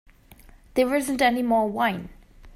There 0.73 0.95
isn't 0.95 1.21
any 1.21 1.43
more 1.43 1.67
wine. 1.69 2.09